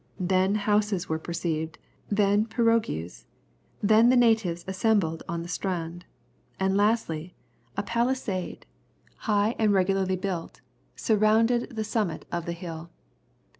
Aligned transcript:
Then 0.19 0.55
houses 0.55 1.07
were 1.07 1.19
perceived, 1.19 1.77
then 2.09 2.47
pirogues, 2.47 3.25
then 3.83 4.09
the 4.09 4.15
natives 4.15 4.65
assembled 4.67 5.21
on 5.29 5.43
the 5.43 5.47
strand. 5.47 6.05
And 6.59 6.75
lastly, 6.75 7.35
a 7.77 7.83
pallisade, 7.83 8.65
high 9.29 9.53
and 9.59 9.73
regularly 9.73 10.15
built, 10.15 10.61
surrounded 10.95 11.75
the 11.75 11.83
summit 11.83 12.25
of 12.31 12.47
the 12.47 12.53
hill. 12.57 12.89